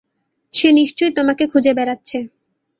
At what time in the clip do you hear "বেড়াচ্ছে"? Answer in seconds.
1.73-2.17